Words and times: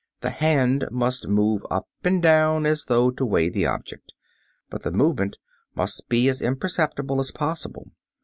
The 0.21 0.31
hand 0.31 0.87
must 0.89 1.27
move 1.27 1.61
up 1.69 1.87
and 2.03 2.23
down 2.23 2.65
as 2.65 2.85
though 2.85 3.11
to 3.11 3.23
weigh 3.23 3.49
the 3.49 3.67
object, 3.67 4.13
but 4.67 4.81
the 4.81 4.89
movement 4.91 5.37
must 5.75 6.09
be 6.09 6.27
as 6.27 6.41
imperceptible 6.41 7.21
as 7.21 7.29
possible. 7.29 7.91